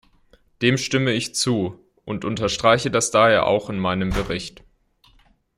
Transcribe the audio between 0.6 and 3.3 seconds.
Dem stimme ich zu, und unterstreiche das